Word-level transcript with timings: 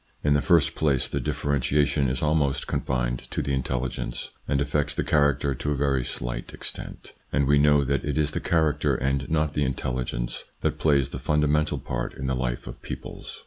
In 0.23 0.33
the 0.33 0.41
first 0.41 0.73
place, 0.73 1.07
the 1.07 1.19
differentiation 1.19 2.07
is 2.09 2.23
almost 2.23 2.65
confined 2.65 3.29
to 3.29 3.39
the 3.43 3.53
intelligence, 3.53 4.31
and 4.47 4.59
affects 4.59 4.95
the 4.95 5.03
character 5.03 5.53
to 5.53 5.69
a 5.71 5.75
very 5.77 6.03
slight 6.03 6.55
extent; 6.55 7.11
and 7.31 7.45
we 7.45 7.59
know 7.59 7.83
that 7.83 8.03
it 8.03 8.17
is 8.17 8.31
the 8.31 8.39
character 8.39 8.95
and 8.95 9.29
not 9.29 9.53
the 9.53 9.61
intelli 9.63 10.05
gence 10.11 10.43
that 10.61 10.79
plays 10.79 11.09
the 11.09 11.19
fundamental 11.19 11.77
part 11.77 12.15
in 12.15 12.25
the 12.25 12.35
life 12.35 12.65
of 12.65 12.81
peoples. 12.81 13.39